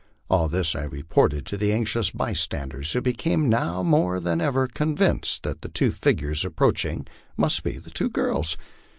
All 0.31 0.47
this 0.49 0.73
I 0.73 0.87
repdrted 0.87 1.45
to 1.45 1.57
the 1.57 1.71
anxious 1.71 2.09
bystanders, 2.09 2.91
who 2.91 3.01
became 3.01 3.47
now 3.47 3.83
more 3.83 4.19
than 4.19 4.41
ever 4.41 4.67
convinced 4.67 5.43
that 5.43 5.61
the 5.61 5.69
two 5.69 5.91
figures 5.91 6.43
approaching 6.43 7.05
must 7.37 7.61
be 7.61 7.77
the 7.77 7.91
two 7.91 8.09
girls. 8.09 8.57